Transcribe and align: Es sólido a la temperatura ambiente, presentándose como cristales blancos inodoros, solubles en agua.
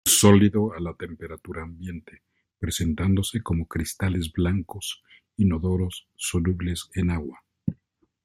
Es 0.03 0.19
sólido 0.19 0.73
a 0.73 0.79
la 0.79 0.95
temperatura 0.95 1.61
ambiente, 1.61 2.23
presentándose 2.57 3.43
como 3.43 3.67
cristales 3.67 4.31
blancos 4.33 5.03
inodoros, 5.37 6.07
solubles 6.15 6.89
en 6.95 7.11
agua. 7.11 7.43